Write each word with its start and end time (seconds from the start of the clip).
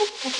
Oh, 0.00 0.32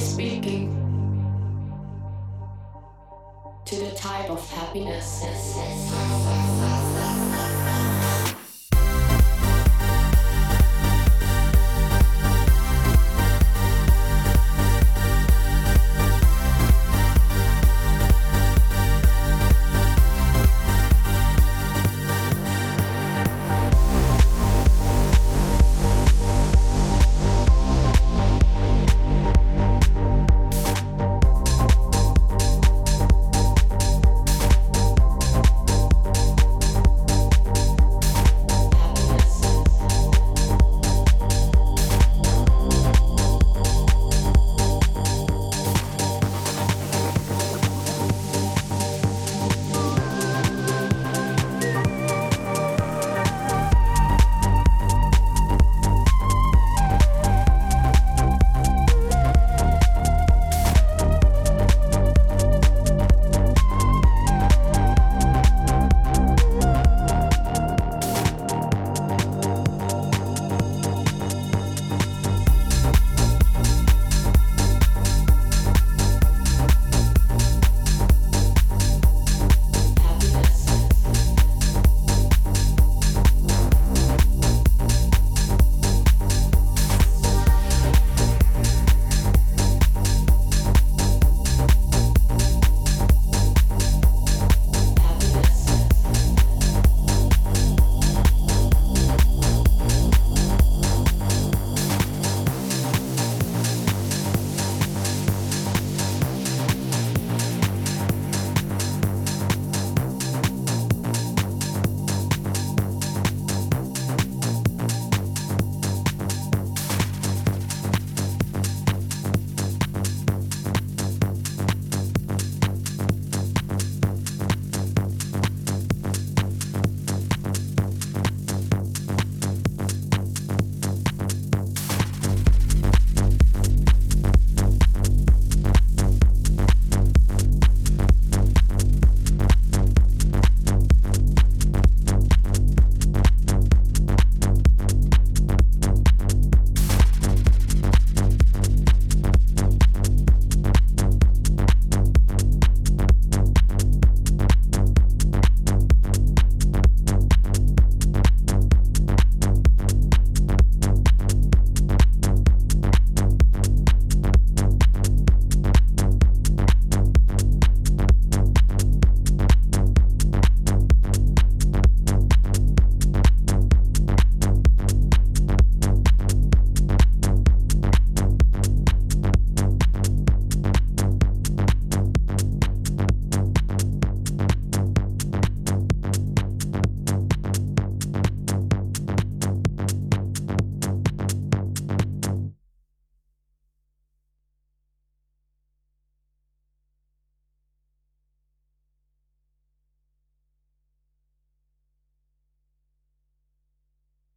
speaking 0.00 0.76
to 3.66 3.76
the 3.76 3.90
type 3.92 4.30
of 4.30 4.50
happiness. 4.50 5.22